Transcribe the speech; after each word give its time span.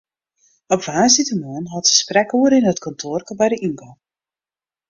Op 0.75 0.81
woansdeitemoarn 0.87 1.69
hâldt 1.71 1.89
se 1.89 1.95
sprekoere 2.03 2.55
yn 2.59 2.69
it 2.71 2.79
kantoarke 2.85 3.33
by 3.39 3.47
de 3.51 3.57
yngong. 3.67 3.97